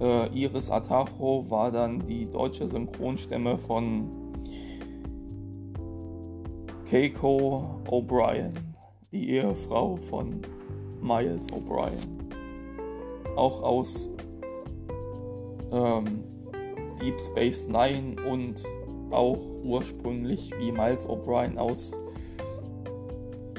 Äh, 0.00 0.28
Iris 0.38 0.70
Atajo 0.70 1.44
war 1.48 1.70
dann 1.70 2.06
die 2.06 2.30
deutsche 2.30 2.68
Synchronstimme 2.68 3.56
von 3.56 4.10
Keiko 6.84 7.80
O'Brien, 7.88 8.52
die 9.10 9.30
Ehefrau 9.30 9.96
von 9.96 10.40
Miles 11.00 11.50
O'Brien. 11.50 11.98
Auch 13.36 13.62
aus 13.62 14.10
ähm, 15.72 16.22
Deep 17.00 17.20
Space 17.20 17.66
Nine 17.66 18.16
und 18.30 18.64
auch 19.10 19.38
ursprünglich 19.64 20.50
wie 20.58 20.72
Miles 20.72 21.08
O'Brien 21.08 21.56
aus 21.56 21.98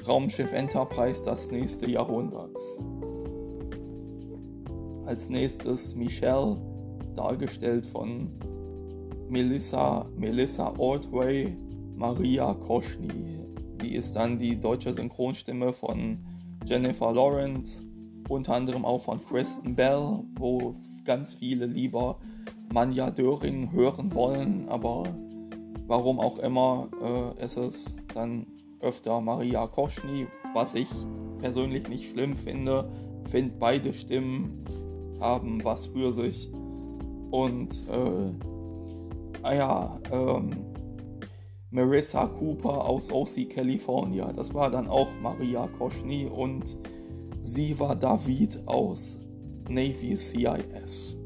Raumschiff 0.07 0.53
Enterprise 0.53 1.23
das 1.25 1.51
nächste 1.51 1.89
Jahrhundert. 1.89 2.55
Als 5.07 5.29
nächstes 5.29 5.95
Michelle, 5.95 6.57
dargestellt 7.15 7.85
von 7.85 8.29
Melissa, 9.29 10.05
Melissa 10.17 10.73
Ordway, 10.77 11.55
Maria 11.95 12.53
Koschny. 12.53 13.39
Die 13.81 13.95
ist 13.95 14.17
dann 14.17 14.37
die 14.37 14.59
deutsche 14.59 14.93
Synchronstimme 14.93 15.71
von 15.71 16.19
Jennifer 16.65 17.13
Lawrence, 17.13 17.81
unter 18.27 18.55
anderem 18.55 18.83
auch 18.83 18.99
von 18.99 19.23
Kristen 19.23 19.75
Bell, 19.75 20.25
wo 20.37 20.75
ganz 21.05 21.35
viele 21.35 21.67
lieber 21.67 22.19
Manja 22.73 23.09
Döring 23.09 23.71
hören 23.71 24.13
wollen, 24.13 24.67
aber 24.67 25.03
warum 25.87 26.19
auch 26.19 26.37
immer 26.39 26.89
äh, 27.01 27.45
ist 27.45 27.55
es 27.55 27.95
dann 28.13 28.45
öfter 28.81 29.21
Maria 29.21 29.67
Koschny, 29.67 30.27
was 30.53 30.75
ich 30.75 30.89
persönlich 31.39 31.87
nicht 31.87 32.11
schlimm 32.11 32.35
finde. 32.35 32.91
Finde 33.29 33.55
beide 33.57 33.93
Stimmen 33.93 34.65
haben 35.19 35.63
was 35.63 35.87
für 35.87 36.11
sich. 36.11 36.51
Und 37.31 37.83
äh, 37.89 38.31
ah 39.43 39.53
ja, 39.53 39.99
ähm, 40.11 40.51
Marissa 41.69 42.25
Cooper 42.25 42.85
aus 42.85 43.11
OC 43.11 43.49
California. 43.49 44.31
Das 44.31 44.53
war 44.53 44.71
dann 44.71 44.87
auch 44.87 45.09
Maria 45.21 45.67
Koschny 45.67 46.25
und 46.25 46.77
sie 47.41 47.77
war 47.79 47.95
David 47.95 48.61
aus 48.67 49.19
Navy 49.69 50.15
CIS. 50.15 51.17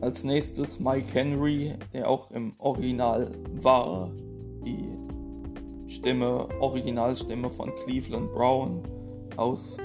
Als 0.00 0.24
nächstes 0.24 0.78
Mike 0.78 1.06
Henry, 1.12 1.74
der 1.92 2.08
auch 2.08 2.30
im 2.30 2.52
Original 2.58 3.32
war, 3.54 4.10
die 4.64 4.92
Stimme, 5.88 6.48
Originalstimme 6.60 7.50
von 7.50 7.72
Cleveland 7.84 8.32
Brown 8.32 8.82
aus 9.36 9.78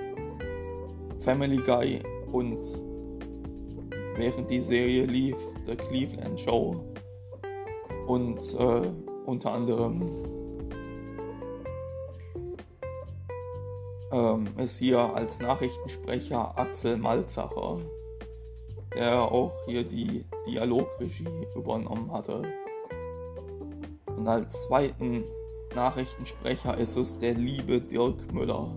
Family 1.21 1.57
Guy 1.57 1.99
und 2.31 2.59
während 4.15 4.49
die 4.49 4.61
Serie 4.61 5.05
lief, 5.05 5.37
The 5.67 5.75
Cleveland 5.75 6.39
Show 6.39 6.83
und 8.07 8.39
äh, 8.57 8.91
unter 9.25 9.51
anderem 9.51 10.01
ähm, 14.11 14.47
ist 14.57 14.79
hier 14.79 14.99
als 14.99 15.39
Nachrichtensprecher 15.39 16.57
Axel 16.57 16.97
Malzacher, 16.97 17.77
der 18.95 19.21
auch 19.21 19.53
hier 19.67 19.83
die 19.83 20.25
Dialogregie 20.47 21.47
übernommen 21.55 22.11
hatte. 22.11 22.41
Und 24.07 24.27
als 24.27 24.63
zweiten 24.63 25.23
Nachrichtensprecher 25.75 26.77
ist 26.77 26.97
es 26.97 27.19
der 27.19 27.35
liebe 27.35 27.79
Dirk 27.79 28.33
Müller, 28.33 28.75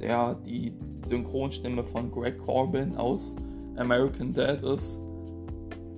der 0.00 0.34
die 0.34 0.72
Synchronstimme 1.06 1.84
von 1.84 2.10
Greg 2.10 2.38
Corbin 2.38 2.96
aus 2.96 3.34
American 3.76 4.32
Dad 4.32 4.62
ist 4.62 5.00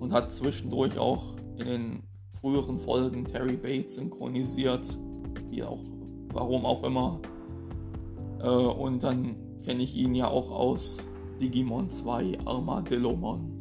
und 0.00 0.12
hat 0.12 0.32
zwischendurch 0.32 0.98
auch 0.98 1.36
in 1.58 1.66
den 1.66 2.02
früheren 2.40 2.78
Folgen 2.78 3.24
Terry 3.24 3.56
Bates 3.56 3.96
synchronisiert, 3.96 4.98
wie 5.50 5.62
auch, 5.62 5.82
warum 6.32 6.64
auch 6.64 6.82
immer. 6.84 7.20
Äh, 8.42 8.48
und 8.48 9.02
dann 9.02 9.36
kenne 9.64 9.82
ich 9.82 9.96
ihn 9.96 10.14
ja 10.14 10.28
auch 10.28 10.50
aus 10.50 10.98
Digimon 11.40 11.90
2 11.90 12.38
Armadillomon. 12.44 13.52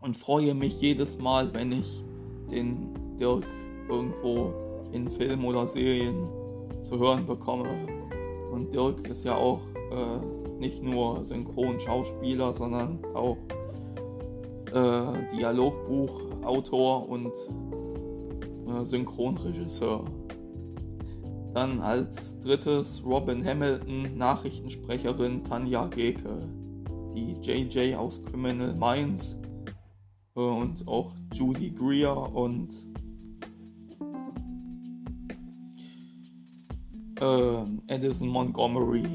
Und 0.00 0.16
freue 0.16 0.54
mich 0.54 0.80
jedes 0.80 1.18
Mal, 1.18 1.52
wenn 1.54 1.70
ich 1.70 2.02
den 2.50 3.16
Dirk 3.18 3.46
irgendwo 3.88 4.52
in 4.92 5.08
Filmen 5.08 5.44
oder 5.44 5.66
Serien 5.66 6.28
zu 6.82 6.98
hören 6.98 7.24
bekomme. 7.26 8.01
Und 8.52 8.74
Dirk 8.74 9.08
ist 9.08 9.24
ja 9.24 9.34
auch 9.34 9.62
äh, 9.90 10.58
nicht 10.60 10.82
nur 10.82 11.24
Synchronschauspieler, 11.24 12.52
sondern 12.52 12.98
auch 13.14 13.38
äh, 14.72 15.34
Dialogbuchautor 15.34 17.08
und 17.08 17.32
äh, 18.68 18.84
Synchronregisseur. 18.84 20.04
Dann 21.54 21.80
als 21.80 22.38
drittes 22.40 23.02
Robin 23.04 23.42
Hamilton, 23.42 24.18
Nachrichtensprecherin 24.18 25.42
Tanja 25.44 25.86
Geke, 25.86 26.40
die 27.14 27.32
JJ 27.40 27.94
aus 27.94 28.22
Criminal 28.22 28.74
Minds 28.74 29.38
äh, 30.36 30.40
und 30.40 30.86
auch 30.86 31.14
Judy 31.32 31.70
Greer 31.70 32.16
und 32.34 32.68
äh, 37.22 37.64
Edison 37.86 38.28
Montgomery 38.28 39.06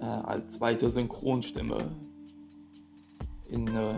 äh, 0.00 0.04
als 0.04 0.52
zweite 0.52 0.90
Synchronstimme 0.90 1.78
in 3.48 3.66
äh, 3.66 3.94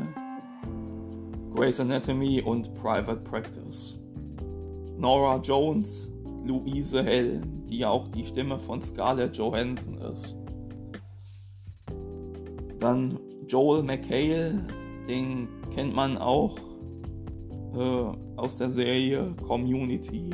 Grey's 1.55 1.79
Anatomy 1.79 2.41
und 2.43 2.75
Private 2.75 3.21
Practice. 3.21 4.01
Nora 4.99 5.37
Jones 5.37 6.11
Louise 6.45 7.03
Hell, 7.03 7.43
die 7.69 7.79
ja 7.79 7.91
auch 7.91 8.09
die 8.09 8.25
Stimme 8.25 8.59
von 8.59 8.81
Scarlett 8.81 9.37
Johansson 9.37 9.99
ist. 9.99 10.37
Dann 12.79 13.19
Joel 13.47 13.83
McHale, 13.83 14.67
den 15.09 15.49
kennt 15.75 15.95
man 15.95 16.17
auch 16.17 16.57
äh, 17.75 18.17
aus 18.37 18.57
der 18.57 18.71
Serie 18.71 19.35
Community. 19.47 20.31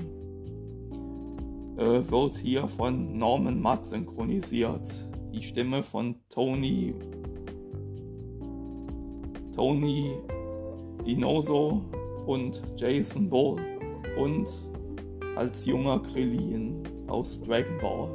Äh, 1.81 2.11
wird 2.11 2.37
hier 2.37 2.69
von 2.69 3.16
Norman 3.16 3.59
Matt 3.59 3.87
synchronisiert. 3.87 4.87
Die 5.33 5.43
Stimme 5.43 5.83
von 5.83 6.14
Tony 6.29 6.95
Tony 9.57 10.19
Dinoso 11.07 11.81
und 12.27 12.61
Jason 12.77 13.31
Bull 13.31 13.59
und 14.19 14.47
als 15.37 15.64
junger 15.64 16.01
Krillin 16.01 16.83
aus 17.09 17.40
Dragon 17.40 17.79
Ball. 17.81 18.11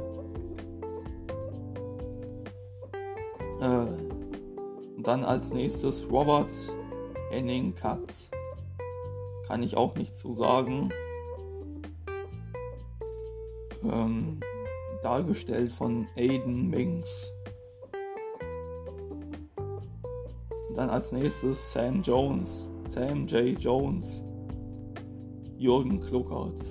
Äh, 3.60 5.02
dann 5.02 5.24
als 5.24 5.52
nächstes 5.52 6.08
Robert 6.08 6.54
Henning 7.30 7.74
Katz. 7.74 8.30
Kann 9.48 9.64
ich 9.64 9.76
auch 9.76 9.96
nicht 9.96 10.16
zu 10.16 10.30
sagen. 10.30 10.92
Ähm, 13.90 14.40
dargestellt 15.02 15.72
von 15.72 16.06
Aiden 16.16 16.68
Minks. 16.68 17.32
Dann 20.74 20.90
als 20.90 21.12
nächstes 21.12 21.72
Sam 21.72 22.02
Jones, 22.02 22.68
Sam 22.84 23.26
J. 23.26 23.58
Jones, 23.58 24.24
Jürgen 25.56 26.00
Kluckert. 26.00 26.64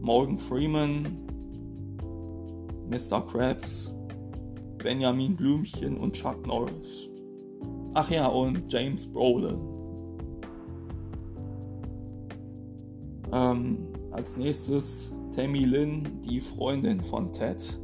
Morgan 0.00 0.38
Freeman, 0.38 1.06
Mr. 2.88 3.20
Krabs, 3.26 3.94
Benjamin 4.78 5.36
Blümchen 5.36 5.98
und 5.98 6.14
Chuck 6.14 6.46
Norris. 6.46 7.08
Ach 7.94 8.10
ja, 8.10 8.26
und 8.26 8.72
James 8.72 9.04
Brolin. 9.04 9.58
Ähm, 13.32 13.78
als 14.10 14.36
nächstes 14.36 15.12
Tammy 15.40 15.64
Lynn, 15.64 16.20
die 16.20 16.38
Freundin 16.38 17.00
von 17.00 17.32
Ted. 17.32 17.80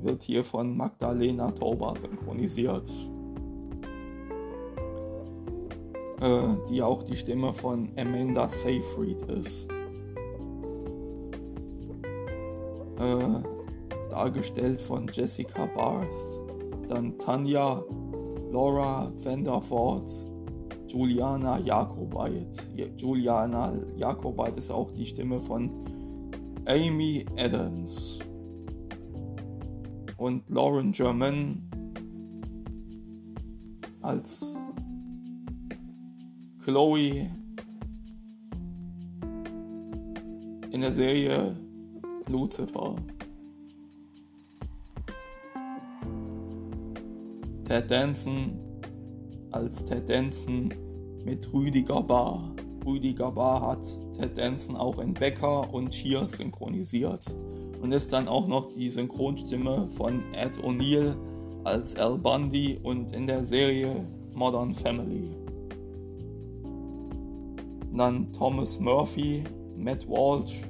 Wird 0.00 0.22
hier 0.22 0.42
von 0.42 0.74
Magdalena 0.74 1.50
Tauber 1.50 1.94
synchronisiert. 1.94 2.90
Äh, 6.22 6.56
die 6.70 6.80
auch 6.80 7.02
die 7.02 7.16
Stimme 7.16 7.52
von 7.52 7.90
Amanda 7.98 8.48
Seyfried 8.48 9.20
ist. 9.24 9.68
äh, 12.98 14.08
dargestellt 14.08 14.80
von 14.80 15.06
Jessica 15.12 15.66
Barth, 15.66 16.08
dann 16.88 17.18
Tanja, 17.18 17.84
Laura 18.50 19.12
Vanderford, 19.22 20.08
Juliana 20.88 21.58
Jakobait. 21.58 22.68
Juliana 22.96 23.72
Jakobait 23.96 24.56
ist 24.56 24.70
auch 24.70 24.90
die 24.92 25.06
Stimme 25.06 25.40
von 25.40 25.70
Amy 26.66 27.24
Adams. 27.36 28.18
Und 30.16 30.48
Lauren 30.48 30.92
German 30.92 31.62
als 34.00 34.58
Chloe 36.64 37.30
in 40.70 40.80
der 40.80 40.92
Serie 40.92 41.56
Lucifer. 42.28 42.96
Ted 47.64 47.90
Danson 47.90 48.57
als 49.58 49.84
Ted 49.84 50.08
Danson 50.08 50.72
mit 51.24 51.52
Rüdiger 51.52 52.00
Bar. 52.00 52.54
Rüdiger 52.86 53.32
Bar 53.32 53.60
hat 53.60 53.84
Ted 54.16 54.38
Danson 54.38 54.76
auch 54.76 55.00
in 55.00 55.14
Becker 55.14 55.74
und 55.74 55.90
Cheer 55.90 56.28
synchronisiert 56.28 57.26
und 57.82 57.90
ist 57.90 58.12
dann 58.12 58.28
auch 58.28 58.46
noch 58.46 58.72
die 58.72 58.88
Synchronstimme 58.88 59.88
von 59.90 60.22
Ed 60.32 60.58
O'Neill 60.62 61.16
als 61.64 61.96
Al 61.96 62.18
Bundy 62.18 62.78
und 62.84 63.16
in 63.16 63.26
der 63.26 63.44
Serie 63.44 64.06
Modern 64.32 64.74
Family. 64.74 65.28
Dann 67.96 68.32
Thomas 68.32 68.78
Murphy, 68.78 69.42
Matt 69.76 70.08
Walsh 70.08 70.62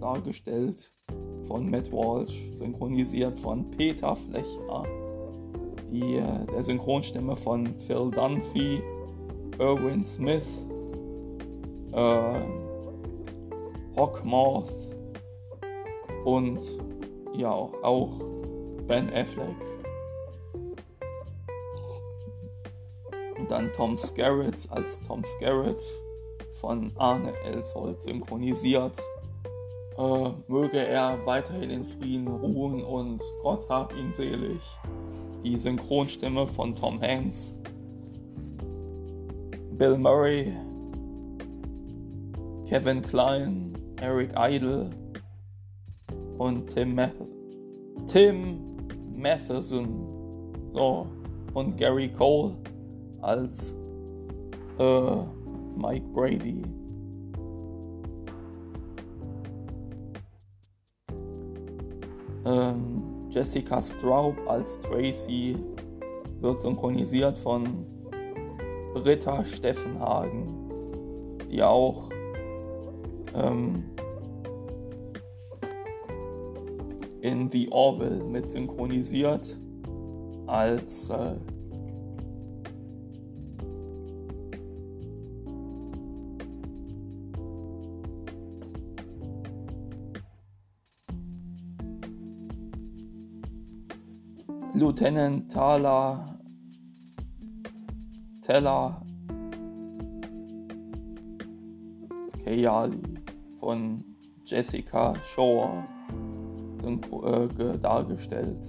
dargestellt 0.00 0.94
von 1.46 1.68
Matt 1.68 1.92
Walsh, 1.92 2.48
synchronisiert 2.52 3.38
von 3.38 3.70
Peter 3.70 4.16
Flechner. 4.16 5.09
Die, 5.90 6.16
äh, 6.16 6.46
der 6.52 6.62
Synchronstimme 6.62 7.36
von 7.36 7.66
Phil 7.86 8.10
Dunphy, 8.10 8.82
Erwin 9.58 10.04
Smith, 10.04 10.46
äh, 11.92 12.40
Hawkmoth 13.96 14.70
und 16.24 16.60
ja 17.34 17.50
auch 17.50 18.12
Ben 18.86 19.12
Affleck. 19.12 19.56
Und 23.38 23.50
dann 23.50 23.72
Tom 23.72 23.96
Skerritt 23.96 24.68
als 24.70 25.00
Tom 25.00 25.24
Skerritt 25.24 25.82
von 26.60 26.92
Arne 26.96 27.32
Elsholt 27.44 28.02
synchronisiert. 28.02 28.98
Äh, 29.96 30.30
möge 30.48 30.78
er 30.78 31.18
weiterhin 31.24 31.70
in 31.70 31.84
Frieden 31.84 32.28
ruhen 32.28 32.84
und 32.84 33.22
Gott 33.42 33.68
hab 33.68 33.96
ihn 33.96 34.12
selig. 34.12 34.60
Die 35.44 35.56
Synchronstimme 35.56 36.46
von 36.46 36.74
Tom 36.74 37.00
Hanks. 37.00 37.54
Bill 39.78 39.96
Murray, 39.96 40.52
Kevin 42.68 43.00
Klein, 43.00 43.72
Eric 44.00 44.32
Idle 44.36 44.90
und 46.38 46.66
Tim, 46.66 46.94
Math 46.94 47.14
Tim 48.06 48.60
Matheson. 49.16 50.06
So, 50.70 51.06
und 51.54 51.76
Gary 51.76 52.08
Cole 52.08 52.56
als 53.22 53.74
äh, 54.78 55.16
Mike 55.76 56.06
Brady. 56.12 56.62
Ähm, 62.44 63.09
Jessica 63.30 63.80
Straub 63.80 64.36
als 64.46 64.80
Tracy 64.80 65.56
wird 66.40 66.60
synchronisiert 66.60 67.38
von 67.38 67.86
Britta 68.94 69.44
Steffenhagen, 69.44 70.48
die 71.48 71.62
auch 71.62 72.08
ähm, 73.34 73.84
in 77.20 77.50
The 77.52 77.70
Orville 77.70 78.24
mit 78.24 78.48
synchronisiert 78.48 79.56
als 80.46 81.08
äh, 81.10 81.34
Lieutenant 94.80 95.52
Thala 95.52 96.38
Teller 98.40 99.02
Kayali 102.42 102.98
von 103.58 104.02
Jessica 104.46 105.14
Shore 105.22 105.84
äh, 106.82 107.78
dargestellt. 107.78 108.66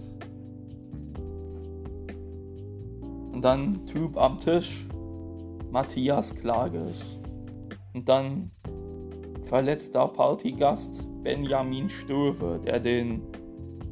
Und 3.32 3.42
dann 3.42 3.86
Typ 3.86 4.18
am 4.18 4.38
Tisch, 4.38 4.86
Matthias 5.72 6.36
Klages. 6.36 7.22
Und 7.94 8.10
dann 8.10 8.52
verletzter 9.44 10.10
Partygast 10.10 11.08
Benjamin 11.24 11.88
Stöwe, 11.88 12.60
der 12.66 12.82
den, 12.82 13.31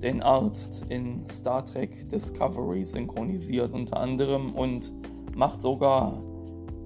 den 0.02 0.22
Arzt 0.24 0.86
in 0.90 1.26
Star 1.30 1.66
Trek 1.66 2.10
Discovery 2.10 2.86
synchronisiert 2.86 3.74
unter 3.74 3.98
anderem 3.98 4.54
und 4.56 4.94
macht 5.36 5.62
sogar 5.62 6.22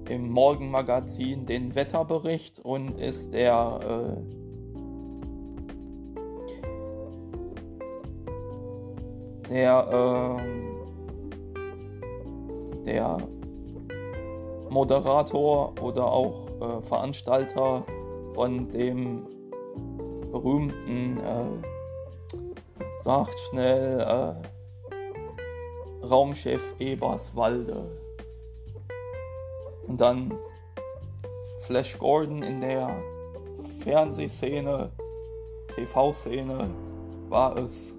im 0.08 0.30
Morgenmagazin 0.30 1.46
den 1.46 1.74
Wetterbericht 1.74 2.60
und 2.60 3.00
ist 3.00 3.32
der 3.32 3.80
äh, 3.82 4.44
der 9.48 10.38
äh, 10.40 10.64
der 12.84 13.18
Moderator 14.70 15.72
oder 15.80 16.12
auch 16.12 16.48
äh, 16.60 16.82
Veranstalter 16.82 17.86
von 18.34 18.68
dem 18.70 19.26
berühmten, 20.32 21.18
äh, 21.18 21.73
sagt 23.04 23.38
schnell, 23.38 24.00
äh, 24.00 24.34
Raumschiff 26.06 26.74
Eberswalde. 26.78 27.84
Und 29.86 30.00
dann 30.00 30.32
Flash 31.58 31.98
Gordon 31.98 32.42
in 32.42 32.62
der 32.62 32.96
Fernsehszene, 33.80 34.90
TV-Szene 35.74 36.70
war 37.28 37.58
es 37.58 37.94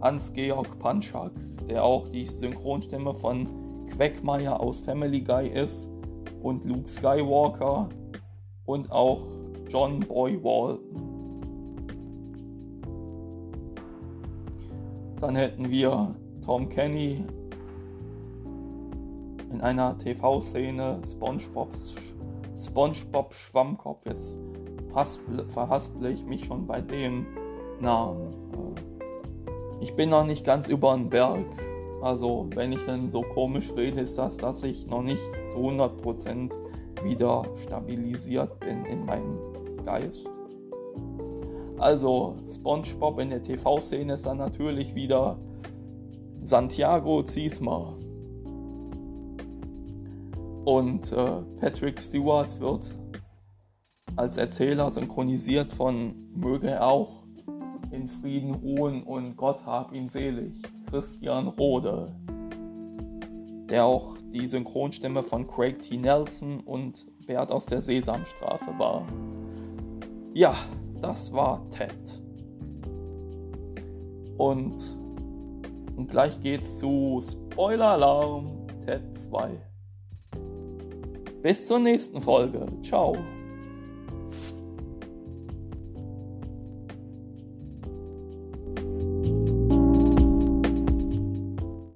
Hans-Georg 0.00 0.78
Panschak, 0.78 1.32
der 1.68 1.84
auch 1.84 2.08
die 2.08 2.26
Synchronstimme 2.26 3.14
von 3.14 3.46
Quackmeier 3.94 4.58
aus 4.58 4.80
Family 4.80 5.20
Guy 5.20 5.48
ist 5.48 5.90
und 6.42 6.64
Luke 6.64 6.88
Skywalker 6.88 7.90
und 8.64 8.90
auch 8.90 9.20
John 9.68 10.00
Boy 10.00 10.42
Walton. 10.42 11.13
Dann 15.24 15.36
hätten 15.36 15.70
wir 15.70 16.14
Tom 16.44 16.68
Kenny 16.68 17.24
in 19.50 19.58
einer 19.62 19.96
TV-Szene 19.96 21.00
SpongeBobs 21.02 21.94
SpongeBob 22.58 23.32
Schwammkopf. 23.32 24.04
Jetzt 24.04 24.36
verhasple 25.48 26.10
ich 26.10 26.26
mich 26.26 26.44
schon 26.44 26.66
bei 26.66 26.82
dem 26.82 27.24
Namen. 27.80 28.34
Äh, 28.52 29.82
ich 29.82 29.96
bin 29.96 30.10
noch 30.10 30.26
nicht 30.26 30.44
ganz 30.44 30.68
über 30.68 30.94
den 30.94 31.08
Berg. 31.08 31.46
Also, 32.02 32.46
wenn 32.54 32.72
ich 32.72 32.84
dann 32.84 33.08
so 33.08 33.22
komisch 33.22 33.72
rede, 33.74 34.02
ist 34.02 34.18
das, 34.18 34.36
dass 34.36 34.62
ich 34.62 34.86
noch 34.88 35.02
nicht 35.02 35.24
zu 35.46 35.56
100% 35.56 36.52
wieder 37.02 37.46
stabilisiert 37.62 38.60
bin 38.60 38.84
in 38.84 39.06
meinem 39.06 39.38
Geist. 39.86 40.28
Also, 41.84 42.36
SpongeBob 42.46 43.18
in 43.18 43.28
der 43.28 43.42
TV-Szene 43.42 44.14
ist 44.14 44.24
dann 44.24 44.38
natürlich 44.38 44.94
wieder 44.94 45.36
Santiago 46.42 47.22
Ziesma. 47.24 47.94
Und 50.64 51.12
äh, 51.12 51.42
Patrick 51.60 52.00
Stewart 52.00 52.58
wird 52.58 52.90
als 54.16 54.38
Erzähler 54.38 54.90
synchronisiert 54.90 55.74
von 55.74 56.14
Möge 56.34 56.68
er 56.68 56.86
auch 56.86 57.24
in 57.90 58.08
Frieden 58.08 58.54
ruhen 58.54 59.02
und 59.02 59.36
Gott 59.36 59.66
hab 59.66 59.92
ihn 59.92 60.08
selig. 60.08 60.62
Christian 60.88 61.48
Rode, 61.48 62.06
der 63.68 63.84
auch 63.84 64.16
die 64.32 64.48
Synchronstimme 64.48 65.22
von 65.22 65.46
Craig 65.46 65.82
T. 65.82 65.98
Nelson 65.98 66.60
und 66.60 67.04
Bert 67.26 67.52
aus 67.52 67.66
der 67.66 67.82
Sesamstraße 67.82 68.70
war. 68.78 69.06
Ja, 70.32 70.54
das 71.04 71.30
war 71.34 71.68
Ted. 71.68 72.22
Und, 74.38 74.96
und 75.96 76.10
gleich 76.10 76.40
geht's 76.40 76.78
zu 76.78 77.20
Spoiler-Alarm 77.22 78.66
Ted 78.86 79.02
2. 79.14 79.50
Bis 81.42 81.66
zur 81.66 81.78
nächsten 81.78 82.22
Folge. 82.22 82.66
Ciao. 82.82 83.14